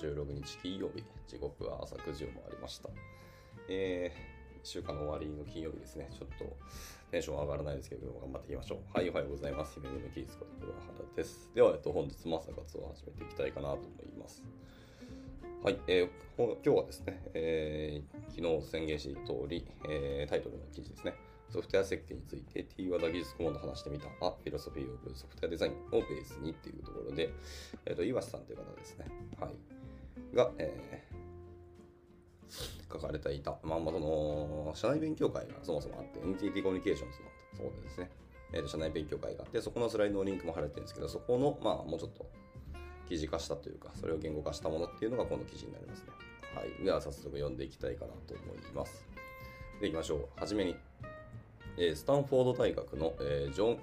[0.00, 2.88] 16日金曜日、時刻は朝9時を回りました。
[3.68, 6.08] えー、1週間の終わりの金曜日ですね。
[6.10, 6.56] ちょっと
[7.10, 8.78] テンション上がらないですけど、頑張っていきましょう。
[8.96, 9.74] はい、おはようございます。
[9.74, 10.84] 姫野キースこと黒原
[11.14, 11.50] です。
[11.54, 14.42] では、えっと、本日も朝活を始めていきたいかなと思います。
[15.62, 21.14] はい、えー今日はですね、えー昨日宣言していた通り、えータイトルの記事ですね。
[21.50, 27.34] ソフトウェア設計について T ワダ技術顧問と話してみた、あ、フィロソフィー・オブ・ソフトウェアデザインをベースにっていうところで、
[27.86, 29.06] えっ、と、岩瀬さんという方ですね。
[29.40, 29.50] はい。
[30.34, 31.10] が、えー
[32.92, 37.18] 書かれていた、まあ、まあ、その、社内勉強会がそもそもあって、NTT コミュニケーションズ
[37.62, 38.10] のそうですね、
[38.52, 42.28] えー社内勉強会があって、そこのスライドのリンクも貼られてるんですけど、そこの、まあ、もうちょっと
[43.08, 46.06] 記事化したというか、それを言語化したものっていうのがこの記事になりますね。
[46.54, 46.84] はい。
[46.84, 49.06] では、早速読んでいきたいかなと思います。
[49.80, 50.40] で、いきましょう。
[50.40, 50.74] はじめに、
[51.76, 53.78] えースタンフォード大学の、えージョン・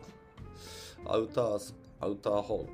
[1.06, 2.70] アウタース、アウターホールっ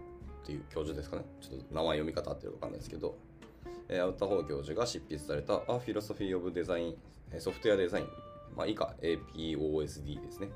[0.45, 1.25] ていう教授ですかね。
[1.41, 3.15] ちょっと名前読み方合ってるかわかんないですけど、
[3.89, 6.95] えーアウタホー教授が執筆された A Philosophy of Design、
[7.39, 8.07] ソフトウェアデザイン、
[8.55, 10.49] まあ、以下 APOSD ですね。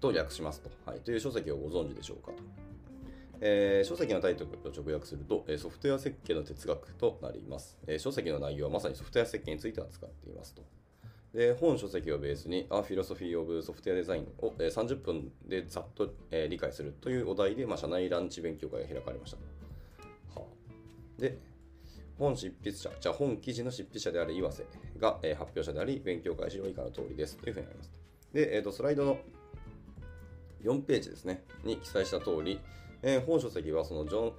[0.00, 0.70] と略しますと。
[0.84, 1.00] はい。
[1.00, 2.42] という書籍をご存知でしょうかと。
[3.40, 10.62] えー書籍のタイトルを直訳すると、えソフトウェア設計の哲学となります、えー書籍の内容はまさにソフトウェア設計について扱っていますと。
[11.34, 20.40] で本書籍をベースに A Philosophy of Software Design を、えー30分でざっと、えー理解するというお題で、まあ、社内ランチ勉強会が開かれました。
[20.40, 21.38] はあ、で、
[22.18, 24.64] 本執筆者、じゃあ本記事の執筆者である岩瀬
[24.98, 27.92] が、えー発表者であり、勉強会資料以下の通りですというふうになります。
[28.32, 29.18] で、えーとスライドの
[30.62, 32.60] 4ページですね、に記載した通り、
[33.02, 34.32] えー本書籍はそのジョン・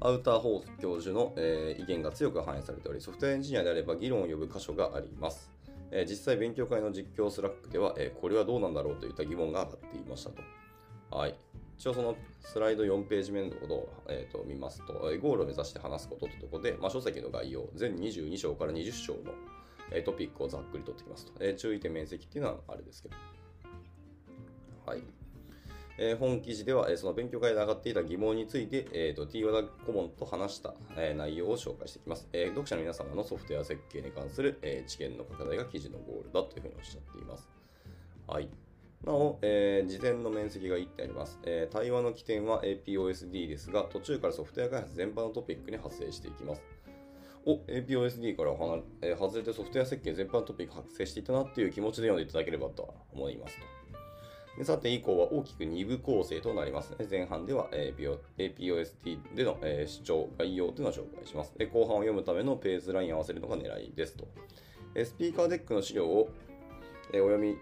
[0.00, 5.50] オースターハウト教授の、えー意見が強く反映されており、ソフトウェアエンジニアであれば議論を呼ぶ箇所があります。
[5.90, 10.42] えー実際、勉強会の実況 Slack では、えこれはどうなんだろうといった疑問が上がっていましたと。
[11.10, 11.34] はい。
[11.80, 19.20] 一応そのスライド4ページ目のことを、えーと見ますと、ゴールを目指して話すことというとこで、まあ、書籍の概要、全22章から20章の、
[19.90, 21.32] えトピックをざっくりとってきますと。
[21.40, 23.16] えー注意点面積っていうのはあれですけど。
[24.84, 25.02] はい。
[25.96, 37.48] えー本記事では、えーその勉強会で上がっていた疑問について、えー、と T 和田顧問と話した、えー内容を紹介していきます、え読者の皆様のソフトウェア設計に関する、え知見の拡大が記事のゴールだというふうにおっしゃっています。
[38.26, 38.69] はい。
[39.04, 46.62] なお、えー事前の面積が1点あります、えー対話の起点は APOSD ですが、途中からソフトウェア開発全般のトピックに発生していきます。
[47.46, 54.64] お、APOSD から離、えー外れてソフトウェア設計全般のトピック発生していたなっていう気持ちで読んでいただければと思いますと。
[54.64, 56.94] さて以降は大きく2部構成となります。
[57.10, 61.54] 前半では、APOST での、えー主張、概要というのを紹介します。
[61.72, 64.28] 後半を読むためのページラインを合わせるのが狙いですと。
[65.02, 66.28] スピーカーデックの資料を、
[67.12, 67.56] お読み、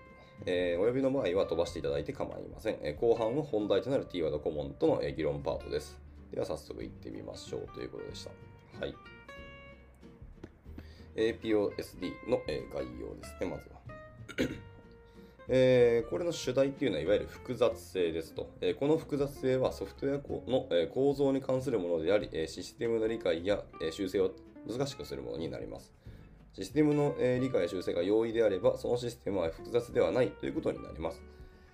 [0.47, 2.79] えーお呼びの場合は飛ばしていただいて構いません。
[2.83, 5.99] えー後半は本題となる T ワード顧問との、え議論パートです。
[6.33, 8.31] では早速行ってみましょうということでした。
[8.81, 8.95] はい。
[11.17, 13.79] APOSD の、えー概要ですね、まずは。
[15.51, 24.31] えーこれの主題っていうのはいわゆる複雑性ですと、えーこの複雑性はソフトウェアの、えー構造に関するものであり、えシステムの理解や、えー修正を
[24.69, 25.98] 難しくするものになります。
[26.53, 31.23] システムの、え理解修正が容易であれば、そのシステムは複雑ではないということになります。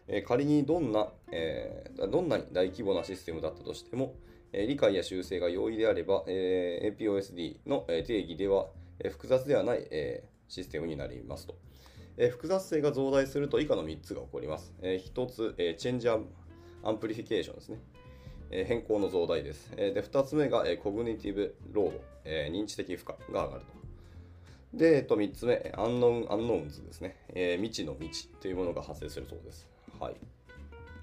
[0.07, 4.15] え仮にどんな、えどんなに大規模なシステムだったとしても、
[4.53, 8.69] え理解や修正が容易であれば、え APOSD のえ定義では、
[9.01, 11.56] え複雑ではない、えシステムになりますと。
[12.17, 14.73] え複雑性が増大すると以下の3つが起こります。
[14.83, 17.79] え1つ、え change amplification ですね。
[18.51, 19.73] え変更の増大です。
[19.77, 23.84] えで2つ目が、えコグニティブロード、え認知的負荷が上がると。
[24.77, 27.17] で、えっと、3つ目、アンノン、アンノーンズですね。
[27.29, 29.69] えー未知の未知というものが発生するそうです。
[30.01, 30.17] はい。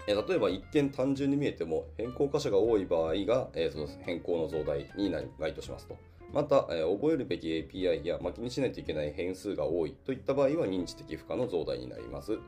[0.06, 5.96] えー例えば一見単純に見えても変更箇所が多い場合が、えーその変更の増大になり該当しますと。
[6.32, 12.38] また、えー覚えるべき API や、ま、気にしないといけない変数が多いといった場合は認知的負荷の増大になります。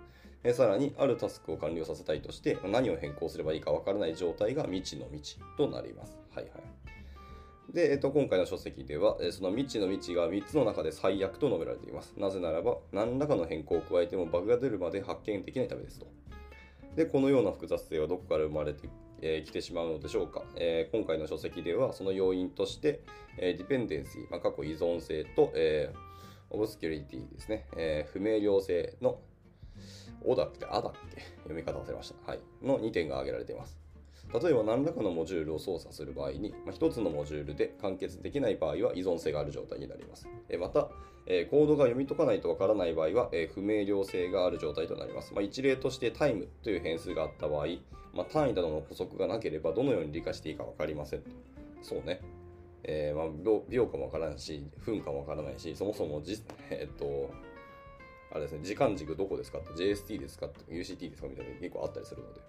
[0.43, 6.19] えさらに、あるタスクを完了させたいとして、何を変更すればいいかわからない状態が未知の未知となります。
[6.35, 7.04] はいはい。
[7.72, 12.14] で、えっと、今回の書籍では、その未知の未知が3つの中で最悪と述べられています。
[12.16, 16.06] なぜならば、何らかの変更を加えてもバグが出るまで発見できないためですと。
[16.94, 18.90] で、このような複雑性はどこから生まれてき、
[19.22, 23.00] えー来てしまうのでしょうか、えー今回の書籍では、その要因として、
[23.38, 26.14] えーディペンデンシー、まあ、過去依存性と、えー
[26.50, 29.19] オブスキュリティですね、えー不明瞭性の、
[30.22, 32.31] おだっけ、あだっけ、読み方忘れました。
[32.31, 32.40] はい。
[32.62, 33.84] の2点が挙げられています。
[34.32, 40.29] 例えば何らかのモジュールを操作する場合に、まあ、1つのモジュールで完結できない場合は依存性がある状態になります。
[40.49, 40.88] えまた、
[41.26, 45.32] えコードが読み解かないとわからない場合は、え不明瞭性がある状態となります。
[45.35, 47.67] まあ、一例としてタイムという変数があった場合、
[48.12, 51.23] まあ、単位などの補足がなければどのように理解していいか分かりません。
[51.82, 52.21] そうね。
[52.85, 57.31] えーまあ、秒かもわからんし、分かもわからないし、そもそもじ、 えっと、
[58.31, 62.41] あれですね、時間軸どこですかって、JST ですかって、UCT ですかみたいなの結構あったりするので。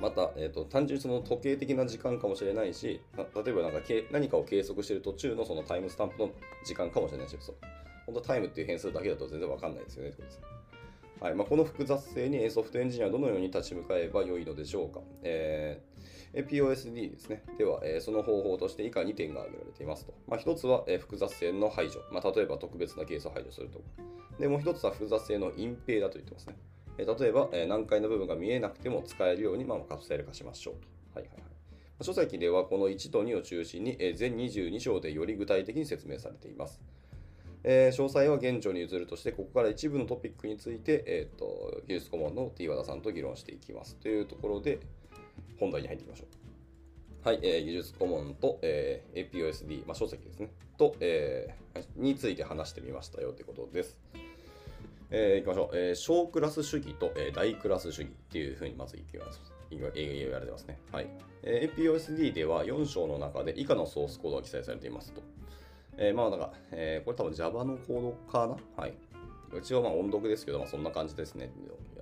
[0.00, 3.80] また、えーと、単純にその時計的な時間かもしれないし、例えばなんか
[4.10, 6.30] 何かを計測している途中のそのタイムスタンプの
[6.64, 7.56] 時間かもしれないし、そう
[8.06, 10.12] 本当タイムっていう変数だけだと全然わかんないですよね。
[11.20, 15.00] はいまあ、この複雑性にソフトエンジニアはどのように立ち向かえばよいのでしょうか。
[15.22, 17.42] えー、POSD ですね。
[17.58, 20.14] では、えー、その方法として以下2点が挙げられていますと。
[20.26, 22.00] まあ、1つは、えー、複雑性の排除。
[22.10, 23.84] まあ、例えば特別なケースを排除するとか。
[24.38, 26.56] で、もう1つは複雑性の隠蔽だと言ってますね。
[27.00, 30.74] え例えば、え難解の部分が見えなくても使えるように、まあ、カプセル化しましょう
[31.14, 31.20] と。
[31.20, 32.04] はいはいはい。
[32.04, 36.80] 書籍ではこの1と2を中心に、え全22章でより具体的に説明されています。
[37.62, 44.78] えー、詳細は現状に譲るとして、ここから一部のトピックについて、えーと、技術顧問の T 和田さんと議論していきますというところで、
[45.58, 47.28] 本題に入っていきましょう。
[47.28, 50.48] はい、えー、技術顧問と、えー、APOSD、まあ、書籍ですね、
[50.78, 53.98] と、えー、について話してみましたよということです。
[55.12, 55.76] えー、いきましょう。
[55.76, 60.78] えー、小クラス主義と、えー、大クラス主義っていうふうにまず言われてますね。
[60.92, 61.08] はい。
[61.42, 65.20] えー、APOSD では4章の中で以下のソースコードが記載されていますと。
[65.96, 68.56] えー、まあなんか、えー、これ多分 Java のコードかな？
[68.76, 68.94] はい。
[69.58, 71.50] 一応まあ音読ですけど、まあ、そんな感じですね。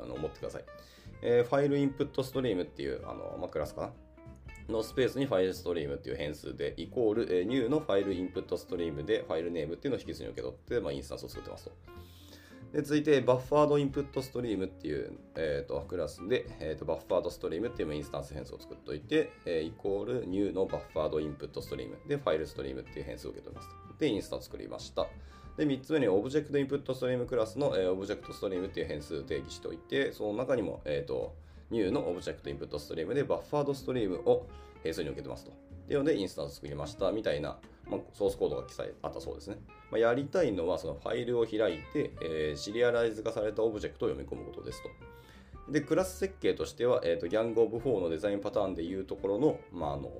[0.02, 0.64] あの思ってください。
[1.22, 3.93] えー、 FileInputStream っていう、あのまあ、クラスか
[4.69, 4.75] な？
[4.75, 11.72] のスペースに fileStream っていう変数で、イコール、えー、new の FileInputStream でファイルネームっていうのを引き数に受け取って、まあ、インスタンスを作ってますと。
[12.73, 23.99] で続いて、 BufferedInputStream っていう、えーと、クラスで、えーと、 bufferedStream っていうインスタンス変数を作っておいて、えー、イコール new の BufferedInputStream で fileStream っていう変数を受け取ります。
[23.99, 25.06] で、インスタンス作りました。
[25.56, 31.35] で、3つ目に ObjectInputStream クラスの、えー、 objectStream っていう変数を定義しておいて、その中にも、えっ、ー、と、
[31.71, 34.47] new の ObjectInputStream で bufferedStream を
[34.82, 35.50] 変数に受けてますと。
[35.50, 35.55] っ
[35.88, 37.59] ていうので、インスタンス作りましたみたいな、
[37.90, 39.56] まあ、ソースコードが記載あったそうですね。
[39.90, 44.90] まあ、やりたいのは、そのファイルを開いて、えー、シリアライズ化されたオブジェクトを読み込むことですと。
[45.70, 50.11] で、クラス設計としては、えーと、 Gang of Four のデザインパターンでいうところの、まあ、あの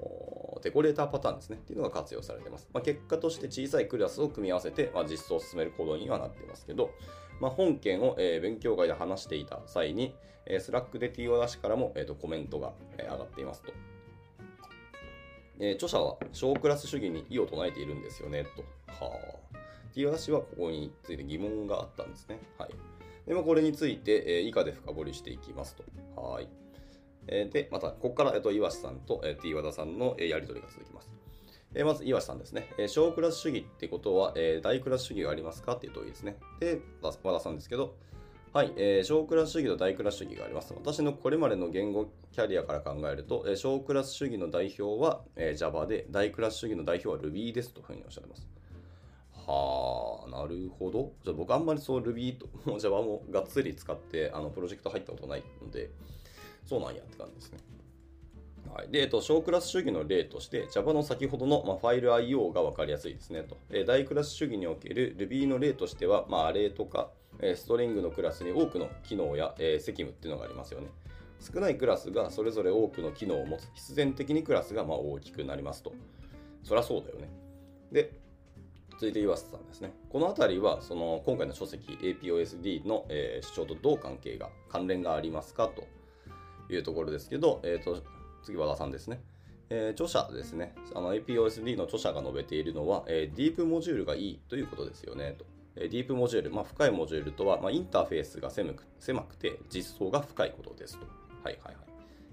[0.63, 1.57] Decorator パターンですね。
[1.57, 2.69] っていうのが活用されています。
[2.73, 6.91] まあ、結果として小さいクラスを組み合わせて、まあ、実装を進めるコードにはなっていますけど、
[7.41, 10.15] まあ、本件を、えー、勉強会で話していた際に、
[10.47, 13.73] えー、 Slack で twada 氏からも、えーと、コメントが、えー、上がっていますと。
[15.61, 18.63] えー、著者は小クラス主義に異を唱えているんですよね、と。
[18.93, 19.59] はあ。
[19.91, 22.39] っていう話はここについて疑問があったんですね。
[22.59, 22.71] はい。
[23.27, 25.85] でまあ、これについて、えー、以下で深掘りしていきますと。
[26.21, 26.49] はい。
[27.27, 31.11] えー、で、また、ここから、えっと、岩瀬さんと、えー、T 和田さんの、えー、やり取りが続きます。
[31.75, 32.71] えー、まず、岩瀬さんですね。
[32.79, 36.39] えー、小クラス主義ってことは、えー、大クラス主義がありますかっていう問いですね。
[36.61, 37.97] で、和田さんですけど、
[38.55, 40.73] はい、えー、小クラス主義と大クラス主義があります。
[40.75, 48.49] 私のこれまでの言語キャリアから考えると、えー、小クラス主義の代表は、えー、Java で、大クラス主義の代表は Ruby ですというふうにおっしゃってます。
[49.47, 51.13] はあ、なるほど。
[51.25, 52.49] じゃあ僕あんまりそう Ruby と
[52.79, 55.91] Java もがっつり使ってあのプロジェクト入ったことないので、
[56.65, 57.59] そうなんやって感じですね。
[58.75, 63.59] はい、で、えっと、小クラス主義の例として、Java の先ほどの、まあ、ファイル IO が分かりやすいですねと。
[63.71, 70.89] え大クラス主義における Ruby の例としては、まあ、アレとか、ストリングのクラスに多くの機能や、責務っていうのがありますよね。
[71.41, 73.69] 少ないクラスがそれぞれ多くの機能を持つ。
[73.75, 75.93] 必然的にクラスがま大きくなりますと。
[76.65, 77.29] そりゃそうだよね。
[77.93, 78.13] で、
[78.93, 79.93] 続いて岩瀬さんですね。
[80.11, 83.07] この辺りは、その今回の書籍 APOSD の、
[83.41, 85.69] 主張とどう関係が、関連がありますか？
[85.69, 85.85] と
[86.73, 88.03] いうところですけど、えーと、
[88.43, 89.21] 次和田さんですね。
[89.71, 90.75] えー、著者ですね。
[90.93, 95.45] APOSD の著者が述べているのは、えー、ディープモジュールがいいということですよねと。
[95.79, 101.07] ディープモジュール、まあ、深いモジュールとは、まあ、インターフェースが狭く狭くて実装が深いことですと。
[101.45, 101.81] はいはいは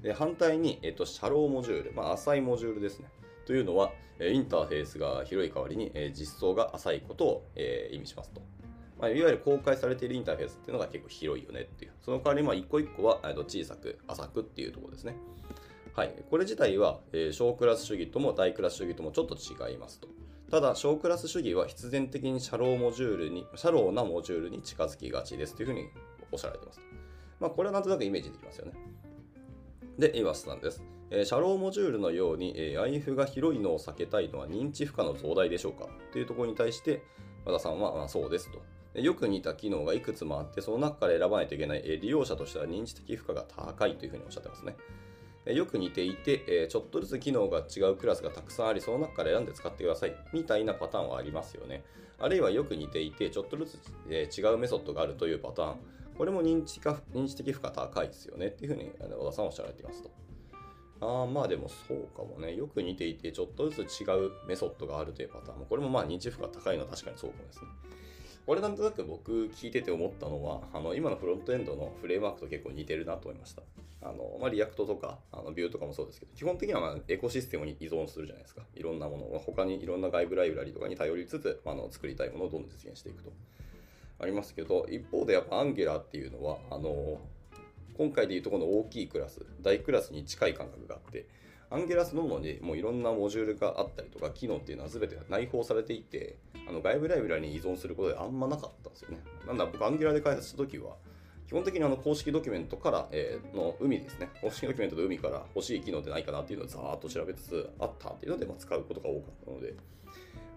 [0.01, 0.03] い。
[0.03, 3.07] で反対に、えっと、シャローモジュール、まあ、浅いモジュールですね。
[3.45, 8.41] というのは、インターフェースが広い代わりに、実装が浅いことを、え意味しますと。
[8.99, 11.91] まあ、いわゆる公開されているインターフェースっていうのが結構広いよねっていう。
[12.01, 15.15] その代わり、まあ、一個一個は小さく、浅くっていうところですね。
[15.93, 16.13] はい。
[16.29, 16.99] これ自体は、
[17.31, 20.07] 小クラス主義とも大クラス主義ともちょっと違いますと。
[20.51, 25.89] ただ、小クラス主義は必然的にシャローモジュールに、シャローなモジュールに近づきがちですというふうに
[26.31, 26.81] おっしゃられています。
[27.39, 28.73] まあ、これはなんとなくイメージできますよね。
[29.97, 30.83] で、イワスさんです。
[31.09, 35.87] えー、シャローモジュールのように、えー、IF が広いのを避けたいのは認知負荷の増大でしょうか？
[36.11, 37.01] というところに対して、
[37.43, 38.61] 和田さんは、まあ、そうですと。
[38.99, 44.75] よく似た機能がいくつもあって、その中から選ばないといけない、えー、利用者としては認知的負荷が高いというふうにおっしゃってますね。
[45.53, 50.15] よく似ていて、えちょっとずつ機能が違うクラスがたくさんあり、その中から選んで使ってください。
[50.33, 51.83] みたいなパターンはありますよね。
[52.17, 55.77] あるいはよく似ていて、ちょっとずつ、え違うメソッドがあるというパターン。
[56.17, 58.47] これも認知か認知的負荷高いですよね。
[58.47, 60.09] っていうふうに和田さんおっしゃられていますと。
[61.01, 62.55] ああまあでもそうかもね。
[62.55, 67.67] よく似ていて、ちょっとずつ違うメソッドがあるというパターンも、これもまあ認知負荷高いのは確かにそうかもですね。
[68.45, 73.63] これなんとなく僕聞いてて思ったのは、あの今のフロントエンドのフレームワークと結構似てるなと思いました。
[74.01, 78.61] あのまあ、 React とかあの Vue とかもそうですけど、基本的にはまあエコシステムに依存するじゃないですか。
[78.75, 83.31] いろんなものを、他にいろんな外部ライブラリとかに頼りつつ、あの作りたいものをどんどん実現していくと。
[84.19, 87.19] ありますけど、一方でやっぱ Angular っていうのは、あの
[87.97, 91.25] 今回でいうとこの大きいクラス、大クラスに近い感覚があって、
[91.71, 99.19] アンゲラスのものにもういろんなモジュールがあったりとか、機能っていうのは全て内包されていて、あの外部ライブラリに依存することであんまなかったんですよね。
[99.47, 100.95] なんだ、僕、アンゲラーで開発した時は、
[101.47, 104.29] 基本的にあの公式ドキュメントから、えー、の海ですね。
[104.41, 109.75] 公式ドキュメントの海から欲しい機能ってないかなっていうのをざーっと調べつつあったっていうので、まあ、使うことが多かったので、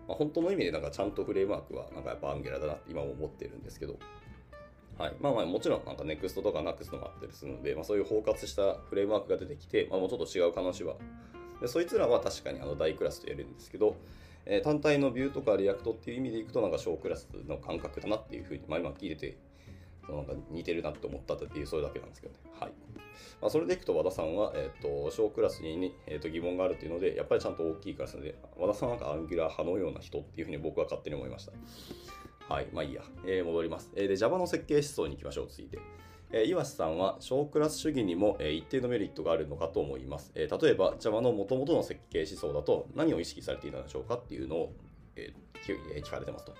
[0.08, 3.98] まあ、本当の意味でなんかちゃんとフレームワークはなんかやっぱ Angular だなって今も思ってるんですけど、
[4.96, 5.14] はい。
[5.20, 10.94] まあまあもちろんなんか NEXT とか NAX のもあったりするので、まあそういう包括したフレームワークが出てきて、まあもうちょっと違う可能性は
[11.60, 13.96] でそいつらは確かにあの大クラスとやるんですけど、
[14.48, 19.38] えー、単体の Vue とか React っていう意味でいくとなんか小クラスの感覚だなっていうふうに、まあ、今聞いてて
[20.06, 22.40] そのなんか似てるなって思ったっていうそれだけなんですけどね。
[22.58, 22.72] はい。
[23.42, 31.52] まあ、それでいくと和田さんは、えっ、ー、と小クラスに、えー、と疑問があるっていうのでやっぱりちゃんと大きいクラスで和田さんはなんか Angular 派のような人っていうふうに僕は勝手に思いました。
[32.54, 32.68] はい。
[32.72, 33.02] まあいいや。
[33.26, 33.90] えー、戻ります。
[33.94, 35.48] えー、で Java の設計思想に行きましょう。
[35.50, 35.78] 続いて。
[36.30, 40.30] えー、岩瀬さんは小クラス主義にも、えー、一定のメリットがあるのかと思います。
[40.34, 44.72] えー、例えば Java の元々の設計思想だと何を意識されていたのでしょうかっていうのを、
[45.16, 46.54] えー、聞かれてますと。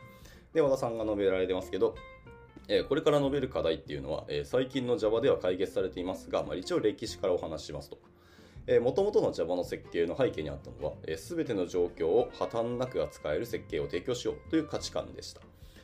[0.55, 1.95] で、和田さんが述べられてますけど、
[2.71, 7.99] えこれから述べる課題っていうのは、え最近の Java では解決されていますが、まあ、一応歴史からお話ししますと。
[8.83, 15.41] もともとの Java の設計の背景にあったのは、す、べ、ての状況を破綻なく扱える設計を提供しようという価値観でした。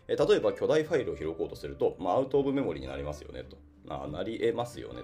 [0.09, 3.57] え例えば巨大ファイルを開こうとすると、まあ、アウトオブメモリになりますよねと。
[3.89, 5.03] あなり得ますよね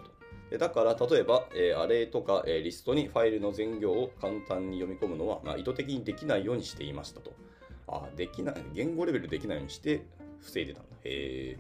[0.51, 0.59] と。
[0.59, 7.33] だから、例えば、えー、アレとか、えー、リストにファイルの全行を簡単に読み込むのは、まあ、意図的にできないようにしていましたと。
[7.87, 10.03] あ、できない、言語レベルできないようにして
[10.41, 10.97] 防いでたんだ。
[11.05, 11.59] へえ。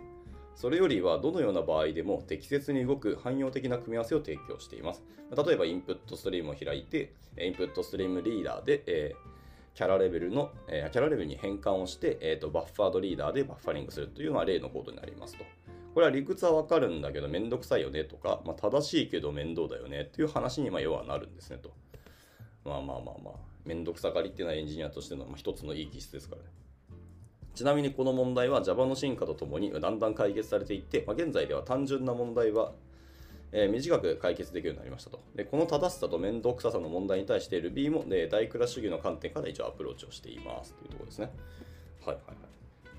[0.57, 5.03] それよりは、どのような場合でも適切に動く汎用的な組み合わせを提供しています。
[5.31, 9.31] 例えば、インプットストリームを開いて、インプットストリームリーダーで、えー
[9.75, 15.45] キャラレベルの、キャラレベルに変換をして、えーと、バッファードリーダーでバッファリングするというのは例のコードになりますと。
[15.95, 21.73] これは理屈はわかるんだけどめんどくさいよねとか、まあ、正しいけど面倒だよねっていう話にまあ要はなるんですねと。
[22.65, 26.49] まあまあまあまあ、めんどくさがりっていうのはエンジニアとしての一つのいい気質ですからね。
[27.55, 32.73] ちなみにこの問題は Java の進化とともにだんだん解決されていって、まあ、現在では単純な問題は
[33.53, 35.21] えー、短く解決できるようになりましたと。
[35.35, 41.31] でこの正しさと面倒くささの問題に対して Ruby も、ね、大クラス主義の観点から一応アプローチをしていますというところですね。
[42.05, 42.37] はいはいはい。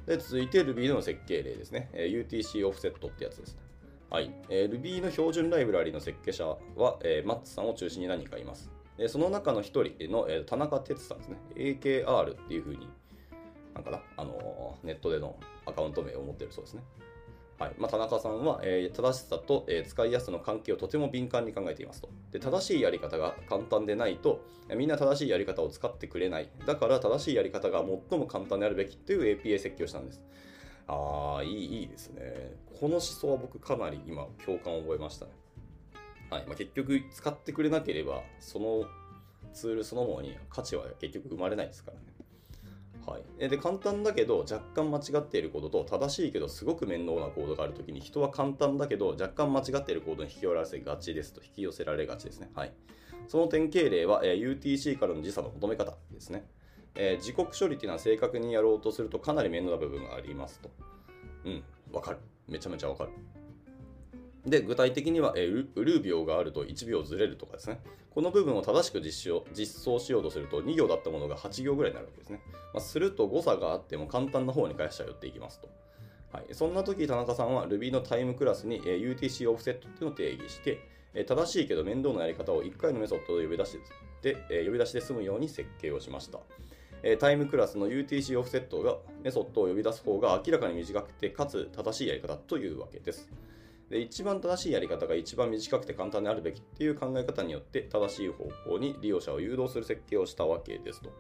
[0.07, 1.89] で続いて Ruby での設計例ですね。
[1.93, 3.61] え、UTC オフセットってやつですね。
[4.09, 4.33] はい。
[4.49, 8.69] えー、Ruby の標準ライブラリの設計者は、えー、マッツさんを中心に何人かいます。
[8.97, 11.37] でその中の一人の、えー、田中哲さんですね。
[11.55, 12.89] AKR っていうふうに、
[13.73, 16.83] なんかな、あの、ネットでのアカウント名を持ってるそうですね。
[17.61, 22.39] はいまあ、田中さんは、えー、正しさと、えー、使いやすさの関係をとても敏感に考えていますとで。
[22.39, 24.43] 正しいやり方が簡単でないと、
[24.75, 26.49] みんな正しいやり方を使ってくれない。
[26.65, 30.23] だから正しいやり方が最も簡単であるべきという APA 設計をしたんです。
[30.87, 32.55] ああ、いい、いいですね。
[32.79, 35.31] この思想は僕かなり今共感を覚えましたね。
[36.31, 38.85] はいまあ、結局使ってくれなければ、その
[39.53, 42.10] ツールそのものに価値は結局生まれないですからね。
[43.05, 52.49] はい、で簡単だけど若干間違っているコードと正しいけどすごく面倒なコードがあるときに人は簡単だけど若干間違っているコードに引き寄せがちですと引き寄せられがちですね。
[52.53, 52.73] はい、
[53.27, 56.45] その典型例は、えー、UTC からの時差の求め方ですね。
[56.95, 60.69] えー、時刻処理っていうのは正確にやろうとするとかなり面倒な部分がありますと。
[61.45, 62.17] うん、わかる。
[62.47, 63.11] めちゃめちゃわかる。
[64.45, 67.79] で、具体的には、えー、ウルー秒があると1秒ずれるとかですね。
[68.09, 72.41] この部分を正しく実実装しようとすると2行だったものが8行ぐらいになるわけですね。
[72.73, 75.69] まあ、すると誤差があっても簡単な方に返しちゃっていきますと。
[76.33, 80.79] はい、そんな時、田中さんは Ruby のタイムクラスに、えー、UTC オフセットっていうのを定義して、
[81.13, 83.77] えー、正しいけど面倒なやり方を1回のメソッドで呼び出し
[84.21, 86.39] てで、え、呼び出しで済むように設計をしました。
[87.03, 93.27] えタイムクラスの UTC オフセットがメソッドを呼び出す方が明らかに短くてかつ正しいやり方というわけです。
[93.91, 101.11] で一番正しいやり方が一番短くて簡単であるべきっていう考え方によって正しい方向に利用者を誘導する設計をしたわけですと。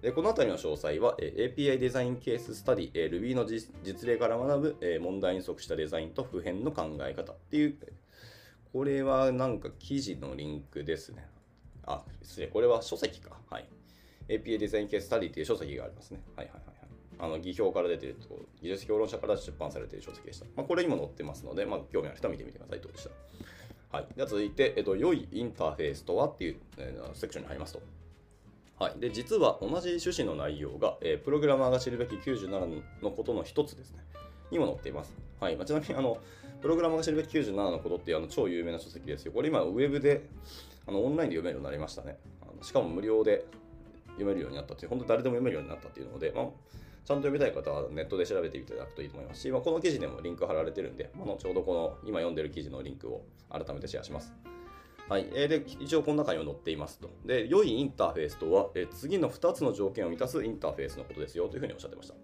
[0.00, 7.76] でこの辺りの詳細は API デザインケーススタディ Ruby の実例から学ぶ問題に即したデザインと普遍の考え方っていう
[8.72, 11.26] これはなんか記事のリンクですね。
[11.86, 12.46] あ、失礼。
[12.48, 13.36] これは書籍か。
[13.50, 13.68] はい。
[14.28, 16.20] API デザインケーススタディっていう書籍がありますね。
[16.36, 16.73] はいはいはい。
[17.18, 18.28] あの技評から出てると
[18.62, 20.46] 技術評論者から出版されている書籍でした。
[20.56, 23.96] まあ、これにも載ってますので、まあ、興味ある人は見てみてくださいとでした。
[23.96, 24.06] はい。
[24.16, 27.82] では続いて、えっと、良いインターフェースとはっていう、えーセクションに入りますと。
[28.78, 28.98] はい。
[28.98, 33.98] で、実は同じ趣旨の内容が、えープログラマーが知るべき97のことの一つですね。
[34.50, 35.14] にも載っています。
[35.40, 35.56] はい。
[35.56, 36.18] まあ、ちなみに、あの、
[36.60, 39.32] プログラマーが知るべき97のことっていうあの超有名な書籍ですよ。
[39.32, 40.28] これ今、ウェブで、
[40.86, 42.18] あのオンラインで読めるようになりましたね。
[42.42, 43.44] あのしかも無料で
[44.12, 46.46] 読めるようになったっていう、本当誰でも読めるようになったっていうので、まあ、
[47.04, 54.32] ちゃんと読みたい方はネットで調べていただくといいと思いますし、まあ、この記事でもリンク貼られてるんで、まあ、後ほどこの今読んでる記事のリンクを改めてシェアします。
[55.08, 55.28] はい。
[55.34, 57.10] えーで、一応この中にも載っていますと。
[57.26, 62.14] で、良いインターフェースとは、えー次の2つの条件を満たすインターフェースのことですよというふうにおっしゃってました。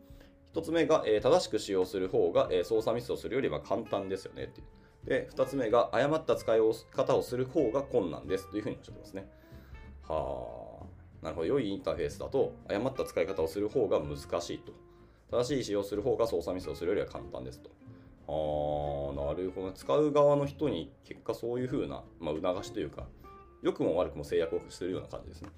[0.54, 4.66] 1つ目が、えー正しく使用する方が、え操作ミスをするよりは簡単ですよねっていう。
[5.06, 6.60] で、2つ目が、誤った使い
[6.94, 9.28] 方をする方が困難ですというふうにおっしゃってますね。
[10.08, 10.69] はあ、
[11.22, 11.46] なるほど。
[11.46, 14.72] 良いインターフェースだと、誤った使い方をする方が難しいと。
[15.30, 17.70] 正しい使用する方が操作ミスをするよりは簡単ですと。
[18.26, 19.72] あーなるほど。
[19.72, 23.06] 使う側の人に結果そういうふうな、まあ、促しというか、
[23.62, 25.50] 良くも悪くも制約をするような感じですね。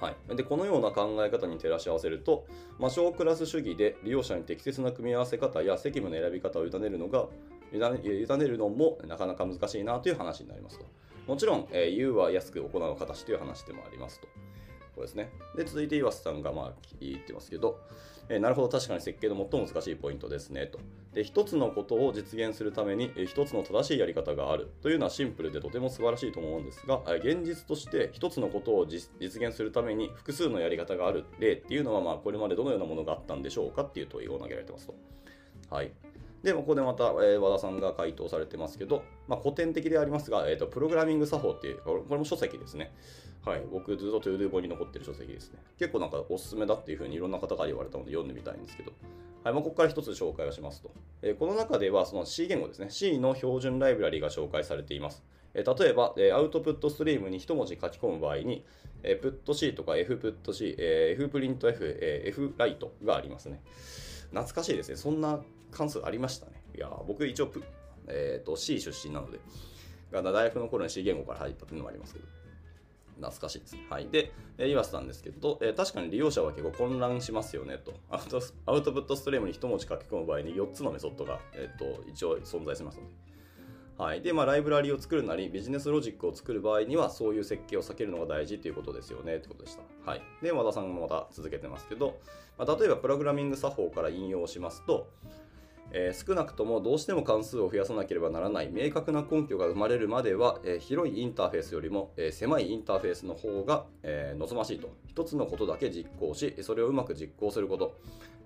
[0.00, 2.46] はい、でこのような考え方に照らし合わせると、
[2.78, 7.26] まあ、小クラス主義で利用者に適切な組み合わせ方や責務の選び方を委ねるのが
[7.70, 10.86] 委ねるのもなかなか難しいなという話になりますと。
[11.26, 14.28] もちろん、えー、言うは安く行う形という話でもありますと。
[15.00, 15.30] これですね。
[15.56, 17.80] で、続いて岩瀬さんがまあ言ってますけど、
[18.28, 20.78] えなるほど、確かに設計の最も難しいポイントですねと。
[21.14, 34.94] で、一つのことを実現するために、えー一つの正しいやり方があるというのはシンプルでとても素晴らしいと思うんですが、現実として一つのことを実現するために複数のやり方がある例っていうのは、まあ、これまでどのようなものがあったんでしょうかっていう問いを投げられてますと。
[35.70, 35.90] はい。
[36.42, 42.92] で、ここでまた、えー和田さんが回答されてますけど、まあ、古典的でありますが、えーと、プログラミング作法っていう、これも書籍ですね。
[43.44, 43.62] はい。
[43.70, 45.58] 僕ずっと ToDo 本に残ってる書籍ですね。
[45.78, 48.92] 結構なんかおすすめだっていうふうにいろんな方から言われたので読んでみたいんですけど、
[49.44, 49.54] はい。
[49.54, 50.90] まあ、ここから一つ紹介をしますと。
[51.22, 52.88] えーこの中ではその C 言語ですね。
[52.90, 55.22] C の標準ライブラリが紹介されています。
[55.54, 58.64] えー例えば、えー output stream に一文字書き込む場合に、
[59.02, 63.62] えー、プット C とか F プット C、えー F プリント F、えー F ライトがありますね。
[64.30, 64.96] 懐かしいですね。
[64.96, 66.52] そんな関数ありましたね。
[66.76, 67.50] いや、僕一応、
[68.06, 69.38] えーと C 出身なので、
[70.12, 72.26] が大学の頃に C 言語から入ったっていうのもありますけど、
[73.16, 73.86] 懐かしいですね。
[73.90, 74.08] はい。
[74.08, 77.94] で、えー岩瀬さんですけど、えー確かに利用者は結構混乱しますよねと。
[78.10, 83.30] アウトアウトプットストリームに一文字書き込む場合に4つのメソッドが、えー、と一応存在しますので。
[84.00, 84.22] はい。
[84.22, 90.10] で、まあ、ライブラリを作るなり、ビジネスロジックを作る場合には、そういう設計を避けるのが大事ということですよね、ってことでした。
[90.10, 90.22] はい。
[90.40, 92.18] で、和田さんもまた続けてますけど、
[92.56, 95.10] まあ、例えば、プログラミング作法から引用しますと、
[95.92, 104.90] えー少なくともどうしても関数を増やさなければならない明確な根拠が生まれるまでは、えー広いインターフェースよりも、えー狭いインターフェースの方が、え望ましいと。
[105.06, 107.96] 一つのことだけ実行し、それをうまく実行すること。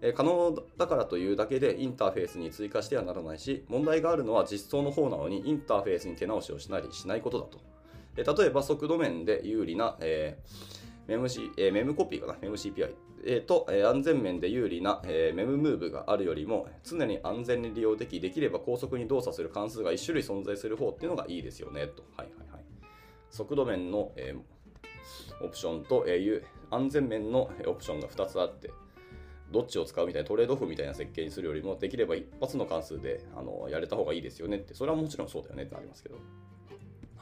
[0.01, 7.59] え可能だからというだけでインターフェースに追加してはならないし、問題があるのは実装の方なのにインターフェースに手直しをしなりしないことだと。
[8.17, 12.95] え例えば速度面で有利な、えーメムシえーメムコピーかな、メム CPI、
[13.27, 22.03] えーと、えー安全面で有利な、えーメムムーブがあるよりも、常に安全に利用でき、できれば高速に動作する関数が1種類存在する方っていうのがいいですよね、と。
[22.17, 22.65] はいはいはい。
[23.31, 24.41] 速度面の、えー
[25.43, 28.71] オプションと、えー安全面のオプションが2つあって、
[29.53, 36.17] どっちを使うみたいなトレードオフみたいな設計にするよりも、できれば一発の関数であのやれた方がいいですよねって、それはもちろんそうだよねってなりますけど。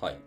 [0.00, 0.18] はい。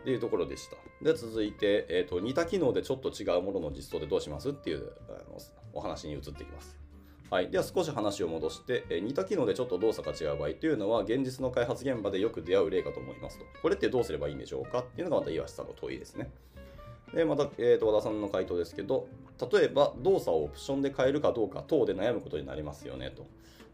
[0.00, 0.76] っていうところでした。
[1.02, 5.38] で、続いて、えーと、似た機能でちょっと違うものの実装でどうしますっていうあの
[5.72, 6.76] お話に移っていきます。
[7.30, 13.44] はい、では少し話を戻して、え似た機能でちょっと動作が違う場合というのは現実の開発現場でよく出会う例かと思いますと。
[13.62, 16.30] これってどうすればいいんでしょうかっていうのがまた岩橋さんの問いですね。
[17.14, 19.06] で、また、えー、と和田さんの回答ですけど、
[19.52, 23.26] 例えば動作をオプションで変えるかどうか等で悩むことになりますよねと。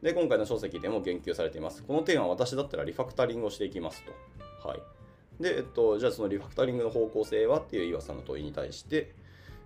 [0.02, 1.82] で、今回の書籍でも言及されています。
[1.82, 4.68] この点は私だったらリファクタリングをしていきますと。
[4.68, 4.82] はい。
[5.40, 9.14] で、えっと、じゃあそのリファクタリングの方向性はっていう岩さんの問いに対して、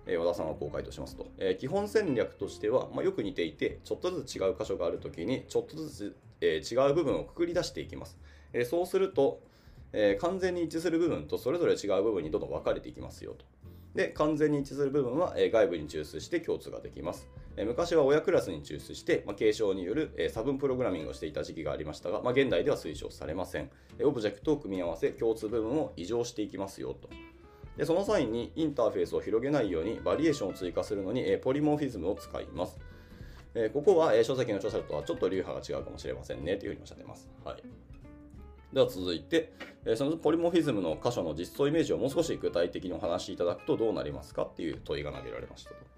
[0.07, 8.17] えー和田さんはこう回答しますと、えー基本戦略としては、まあ、よく似ていて、ちょっとずつ違う箇所があるときに、ちょっとずつ、えー違う部分をくくり出していきます。
[8.53, 9.41] えーそうすると、
[9.93, 13.45] えー完全に一致する部分とそれぞれ違う部分にどんどん分かれていきますよと。
[13.95, 17.27] で、完全に一致する部分は、えー外部に抽出して共通ができます。
[17.57, 23.69] 昔は親クラスに抽出して、まあ、継承による、差分プログラミングをしていた時期がありましたが、まあ、現代では推奨されません。
[24.03, 27.09] オブジェクトを組み合わせ、共通部分を異常していきますよと。
[27.77, 32.79] でその際にインターフェースを広げないようにバリエーションを追加するのに、ポリモーフィズムを使います。
[33.53, 37.29] えここは、え書籍の著者とはちょっと流派が違うかもしれませんねというふうにおっしゃってます。
[37.43, 37.63] はい。
[38.73, 39.51] では続いて、
[39.85, 45.90] えそのポリモフィズムの箇所の実装イメージをもう少し具体的にお話しいただくとどうなりますかっていう問いが投げられましたと。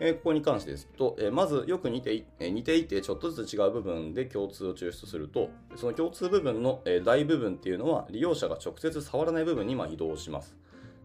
[0.00, 10.56] えーここに関してですと、えーまずよく似てい,、えー似ていてちょっとずつ違う部分で共通を抽出するとその共通部分の、え大部分っていうのは利用者が直接触らない部分にま移動します。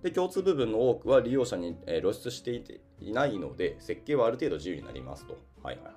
[0.01, 5.37] で共通部分の多くは利用者に、え露出していていないので設計はある程度自由になりますと。
[5.61, 5.93] はいはいはい。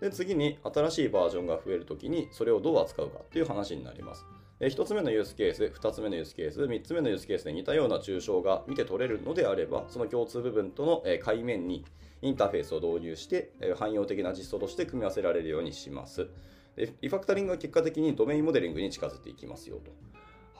[0.00, 4.24] で次に新しいバージョンが増えるときにそれをどう扱うかっていう話になります。
[4.60, 11.84] 1つ目のユースケース、2つ目のユースケース、3つ目のユースケースで似たような抽象が見て取れるのであれば、その共通部分とのえ界面に
[12.22, 16.28] インターフェースを導入して、汎用的な実装として組み合わせられるようにします。
[16.74, 19.92] でリファクタリングは結果的にドメインモデリングに近づいていきますよと。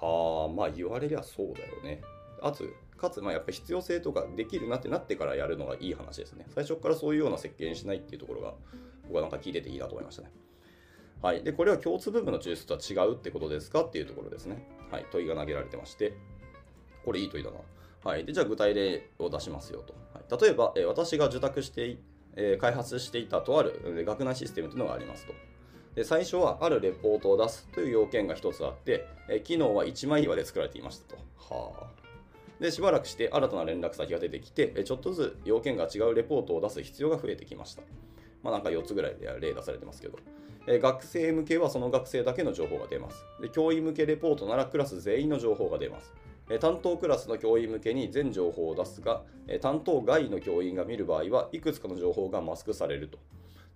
[0.06, 2.00] はあ、まあ言われりゃそうだよね。
[2.40, 2.64] あと、
[2.96, 6.46] かつ、まあやっぱ必要性とかできるなってなってからやるのがいい話ですね。
[6.54, 8.54] 最初からそういうような設計にしないっていうところが、
[9.08, 10.30] 僕はなんか聞いてていいなと思いましたね。
[11.22, 11.42] はい。
[11.42, 14.66] で、これは共通部分の抽出とは違うってことですかっていうところですね。
[14.90, 15.06] はい。
[15.10, 16.14] 問いが投げられてまして、
[17.04, 17.56] これいい問いだな。
[18.04, 18.24] はい。
[18.24, 19.94] で、じゃあ具体例を出しますよと。
[20.14, 21.98] はい、例えば、え私が受託して、
[22.36, 25.32] え開発していたとある学内システムというのがありますと。
[25.96, 31.16] で最初はあるレポートを出すという要件が一つあって、え機能は一枚岩で作られていましたと。
[31.56, 31.98] はあ。
[32.60, 37.82] で、しばらくして新たな連絡先が出てきて、ちょっとずつ要件が違うレポートを出す必要が増えてきました。
[38.44, 40.18] まあなんか4つぐらいで例出されてますけど。
[40.70, 43.24] え学生向けはその学生だけの情報が出ます。
[43.40, 46.12] で教員向けレポートならクラス全員の情報が出ます。
[46.60, 49.22] 担当クラスの教員向けに全情報を出すが、
[49.60, 53.18] 担当外の教員が見る場合はいくつかの情報がマスクされると。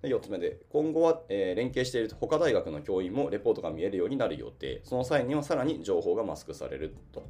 [0.03, 4.81] で4つ目で、今後は、え連携している他大学の教員もレポートが見えるようになる予定。
[4.85, 7.23] その際にはさらに情報がマスクされると。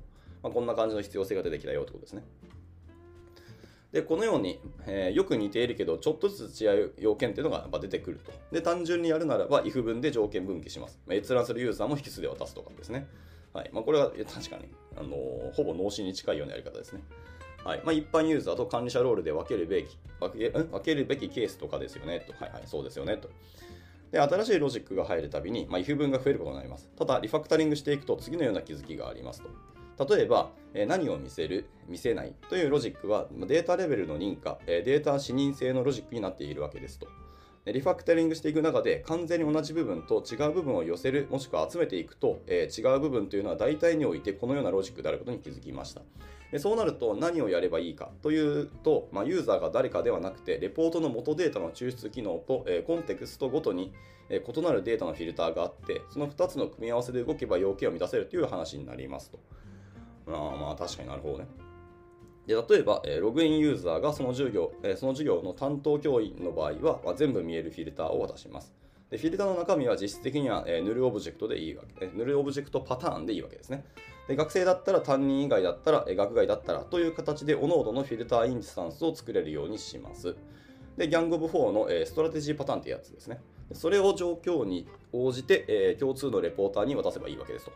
[0.43, 2.23] まあ、こんな感じの必要性が出てきたよってことですね。
[3.93, 8.33] で、このように、えーよく似ているけど、ちょっとずつ違う要件っていうのがやっぱ出てくると。
[8.51, 10.99] で、単純にやるならば、if 文で条件分岐します。
[11.07, 13.07] まあ閲覧するユーザーも引数で渡すとかですね。
[13.53, 13.71] はい。
[13.73, 17.03] まあ、これは確かに、あのーほぼ脳死に近いようなやり方ですね。
[17.65, 17.83] はい。
[17.85, 22.21] まあ、一般ユーザーと管理者ロールで分けるべき、分け分けるべきケースとかですよね。
[22.21, 22.33] と。
[22.43, 23.19] はいはい、そうですよね。
[23.19, 23.29] と。
[24.11, 26.91] で、新しいロジックが入るたびに、まあ、if 文が増えることになります。
[26.97, 29.51] ただ、リファクタリングしていくと次のような気づきがありますと。
[30.09, 30.51] 例えば、
[30.87, 37.07] 何を見せる、見せないというロジックはデータレベルの認可、データ視認性のロジックになっているわけですと。
[37.65, 46.03] リファクタリングしていく中で完全に同じ部分と違う部分を寄せるもしくは集めていくと、えー違う部分というのは大体においてこのようなロジックであることに気づきました。
[46.51, 53.93] でそうなると何をやればいいかというと、まあ、ユーザーが誰かではなくてレポートの元データの抽出機能と、えーコンテクストごとに、
[54.29, 59.39] えー異なるデータのフィルターがあってその2つの組み合わせで動けば要件を満たせるという話になりますと。
[60.27, 61.47] まあまあ確かになるほどね
[62.47, 68.73] で例えば、えログインユーザーがその授業、えその授業の担当教員の場合は、ま、全部見えるフィルターを渡します。
[69.11, 73.85] でフィルターの中身は実質的には、え Null Object でいいわけ、え Null Object パターンでいいわけですね。
[74.27, 80.35] で学生だったら担任以外だったら、え学外だったらという形で、各々のフィルターインスタンスを作れるようにします。
[80.97, 83.41] で、ギャングオブ4の、えストラテジーパターンってやつですね。
[83.73, 87.73] それを状況に応じて、え共通のレポーターに渡せばいいわけですと。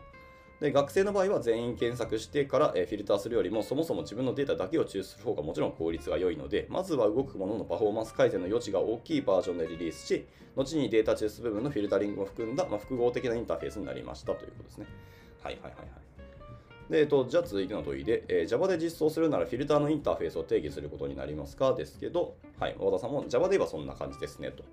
[0.59, 14.87] で学生の場合は全員検索してから、フィルターするよりもそもそも自分のデータだけを抽出する方がもちろん効率が良いのでまずは動くもののパフォーマンス改善の余地が大きいバージョンでリリースし後にデータ抽出部分のフィルタリングも含んだ、まあ、複合的なインターフェースになりましたということですね。
[15.43, 16.91] はいはいはいはい。
[16.91, 21.73] で、えっと、じゃあ続いての問いで、えー Java で実装するならフィルターのインターフェースを定義することになりますか？
[21.73, 24.63] ですけど、はい、和田さんも Java で言えばそんな感じですねと。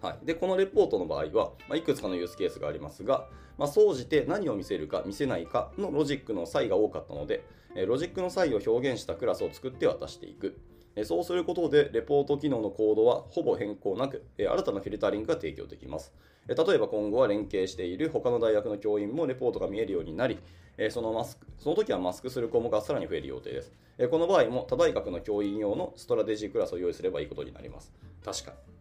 [0.00, 3.26] はい、でこのレポートの場合は、まあ、いくつかのユースケースがありますが、
[3.58, 10.58] まあ、総じて何を見せるか見せないかのロジックの際が多かったので、えーロジックの際を表現したクラスを作って渡していく。
[10.96, 16.12] えそうすることで、レポート機能のコードはほぼ変更なく、え新たなフィルタリングが提供できます。
[16.48, 20.40] え例えば今後は連携している他の大学の教員もレポートが見えるようになり、
[20.76, 23.72] えそのマスクその時はマスクする項目がさらに増える予定です。
[23.98, 27.92] えこの場合も他大学の教員用のストラテジークラスを用意すればいいことになります。
[28.24, 28.77] 確かに。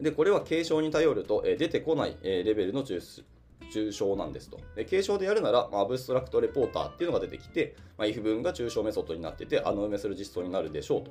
[0.00, 3.24] で、これは継承に頼ると、え出てこない、えレベルの抽出
[3.70, 4.60] 抽象なんですと。
[4.74, 11.10] で継承でやるなら、まあアブストラクトレポーターっていうのが出てきて、まあ、if 文が抽象メソッドになってて、穴埋めする実装になるでしょうと。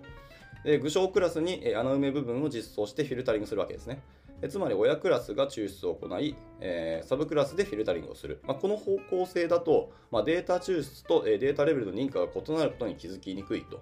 [0.64, 4.02] で具象クラスにえ穴埋め部分を実装してフィルタリングするわけですね。
[4.42, 8.40] でつまり親クラスが抽出を行い、えーサブクラスでフィルタリングをする。
[8.44, 13.82] まあ、この方向性だと、まあ、データ抽出と、えデータレベルの認可が異なることに気づきにくいと。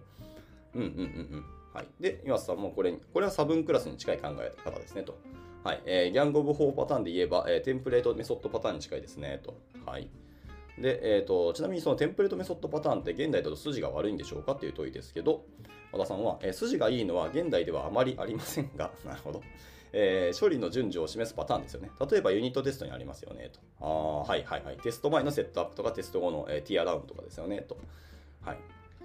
[0.76, 1.02] うんうんうんう
[1.38, 1.46] ん。
[1.74, 1.88] はい。
[2.00, 5.18] で、岩瀬さんもこれに、これは差分クラスに近い考え方ですねと。
[5.64, 5.82] はい。
[5.86, 9.56] えー、ギャングオブ4パターンで言えば、えーテンプレートメソッドパターンに近いですねと。
[9.86, 10.10] はい。
[10.78, 15.46] で、えー、とちなみにそのテンプレートメソッドパターンって現代だと筋が悪いんでしょうかという問いですけど、
[15.92, 19.42] 和田さんは、えー筋がいいのは現代ではあまりありませんが、 なるほど。
[19.94, 21.92] えー処理の順序を示すパターンですよね。
[22.12, 23.60] 例えばユニットテストにありますよねと。
[23.80, 24.78] ああ、はいはいはい。
[24.78, 27.78] テスト前のセットアップとかテスト後の、えーティアダウンとかですよねと。
[28.42, 28.58] はい。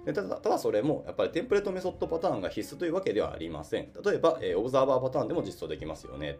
[0.05, 3.89] でただただそれもやっぱりテンプレートメソッドパターンが必須というわけではありません。
[4.03, 6.39] 例えば、えー、オブザーバーパターンでも実装できますよね。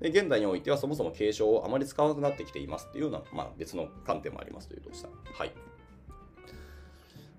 [0.00, 5.08] で現代においてはそもそも継承をあまり使わなくなってきていますっていうような、まあ、別の観点もありますというとした。
[5.08, 5.52] はい。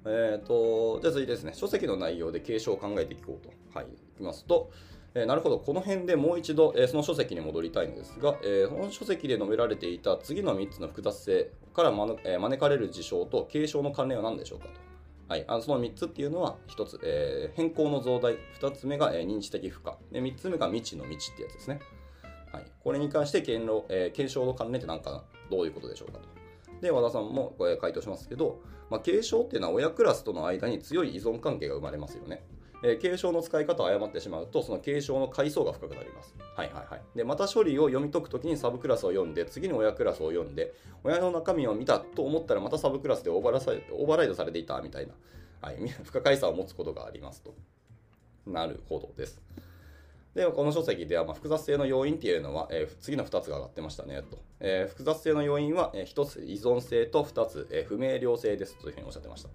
[0.05, 4.71] えーと、じゃあ続いてですね、書籍の内容で継承を考えていこうと、はい、いきますと、
[5.15, 14.92] えー、なるほど、この辺でもう一度、えー、その書籍に戻りたいのですが、えー、この書籍で述べられていた次の3つの複雑性から招,、え招かれる事象と継承の関連は何でしょうかと。
[15.27, 21.79] はい、あのその3つっていうのは1つ、え変更の増大、2つ目が、え認知的負荷で、3つ目が未知の未知ってやつですね。
[22.51, 26.27] はい、これに関して検,、え検証の関連って何かどういうことでしょうかと。
[26.81, 28.59] で、和田さんもこれ回答しますけど、
[28.89, 32.43] まあ、継承っていうのは親クラスとの間に強い依存関係が生まれますよね。
[32.83, 36.35] えー、継承の使い方を誤ってしまうと、その継承の階層が深くなります。
[36.55, 37.01] はいはいはい。
[37.15, 45.13] で、また処理を読み解くときにサブクラスを読んで、次に親クラスを読んで、親の中身を見たと思ったらまたサブクラスでオーバーライドされていたみたいな、
[45.61, 47.55] はい、不可解さを持つことがありますと。
[48.45, 49.41] なるほどです。
[50.35, 54.39] で、この書籍では、ま複雑性の要因っていうのは、えー、次の2つが上がってましたね、と。
[54.59, 59.49] えー、複雑性の要因は、えー、1つ依存性と2つ、え不明瞭性ですというふうにおっしゃってました。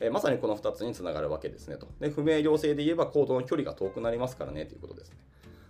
[0.00, 1.88] えまさにこの2つにつながるわけですねと。
[2.00, 5.16] で、不明瞭性で言えばコードの距離が遠くなりますからねということですね。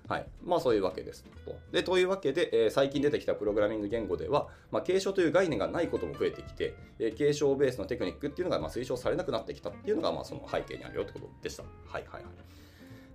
[0.08, 0.26] はい。
[0.44, 1.54] まあそういうわけですと。
[1.70, 11.62] で、というわけで、えー、最近出てきたプログラミング言語では、まあ、継承という概念がないことも増えてきて、えー、継承ベースのテクニックっていうのがまあ推奨されなくなってきたっていうのがまあその背景にあるよってことでした。
[11.62, 12.22] はいはいはい。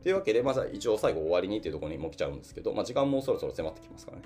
[0.04, 4.24] というわけで、まずは一応最後終わりにっていうところにも来ちゃうんですけど、まあ、時間もそろそろ迫ってきますからね。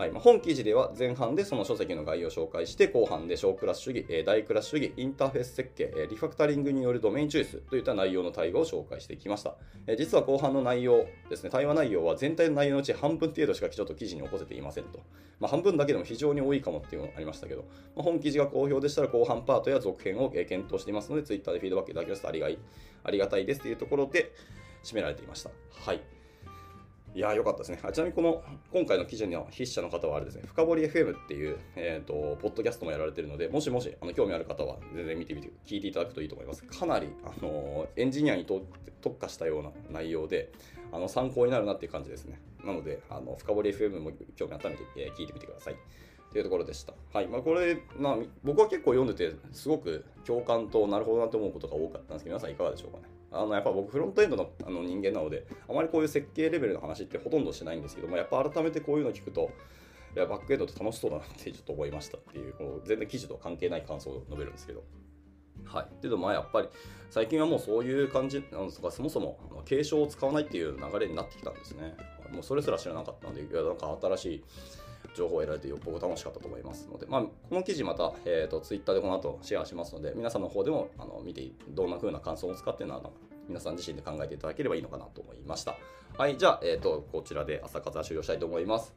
[0.00, 9.56] はい、本記事では前半でその書籍の概要を紹介して、後半で小クラス主義、大クラス主義、インターフェース設計、リファクタリングによるドメインチョイスといった内容の対応を紹介してきました。
[9.98, 15.00] 実は後半の内容ですね、対話内容は全体の内容のうち半分程度しかちょっと記事に起こせていませんと。
[15.38, 22.58] まあ、半分だけでも非常に多いかもっていうのがありましたけど、まあ、本記事が好評でしたら後半パートや続編を検討していますので、Twitter でフィードバックいただきますとありがい
[23.04, 24.32] ありがたいですというところで
[24.82, 25.50] 締められていました。
[25.74, 26.19] はい。
[27.14, 27.90] いや良かったですねあ。
[27.90, 28.42] ちなみにこの
[28.72, 36.62] 今回の記事の筆者の方はあれですね、深掘り FM っていう、えーと、ポッドキャストもやられてるので、もしもしあの興味ある方は全然見てみて、聞いていただくといいと思います。
[36.62, 40.52] かなり、あのエンジニアに特化したような内容で、
[40.92, 42.40] あの参考になるなっていう感じですね。
[42.64, 45.76] なので、あの深掘り FM も興味あったら、えー、聞いてみてください。
[46.32, 46.94] というところでした。
[47.12, 47.26] はい。
[47.26, 53.19] まあ、これ、まあ、僕は結構読んでて、すごく共感となるほどなと思うことが多かったんですけど、皆さんいかがでしょうかね？
[53.32, 59.50] あのやっぱ僕フロントエンドのあの人間なのであまりこういう設計レベルの話ってほとんどしないんですけどもやっぱ改めてこういうの聞くと
[60.16, 64.82] いやバックエンドって楽しそうだなってちょっと思いましたっていうこう全然記事と関係ない感想を述べるんですけど。
[65.66, 66.68] はい、けどまあやっぱり
[67.10, 71.96] 最近はもうそういう感じなんですがそもそも継承を使わないっていう流れになってきたんですね。
[72.32, 74.44] もうそれすら知らなかったのでいやなんか新しい
[75.14, 83.10] 情報を得られて僕楽しかったと思いますので、まあ、この記事また、えーと、Twitter でこの後シェアしますので皆さんの方でもあの見てどんな風な感想を使ってるのは
[83.48, 85.76] 皆さん自身で考えていただければいいのかなと思いました。
[86.16, 88.94] はい、じゃあ、え、ー、と、こちらで朝活は終了したいと思います。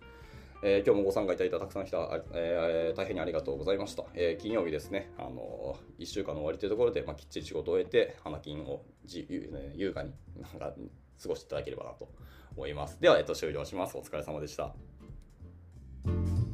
[0.65, 4.03] えー、今日もご参加いただいたたくさんの人、えー、大変にありがとうございました。
[4.13, 10.73] えー、金曜日ですね、あの1週間の終わりというところで、まあ、きっちり仕事を終えて、花金を自由、ね、優雅になんか
[11.21, 12.09] 過ごしていただければなと
[12.55, 12.99] 思います。
[13.01, 13.97] では、えっと、終了します。
[13.97, 14.73] お疲れ様でした。
[16.05, 16.52] Thank you.